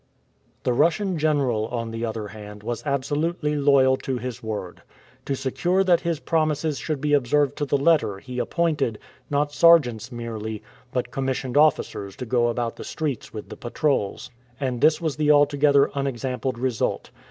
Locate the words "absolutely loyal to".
2.87-4.17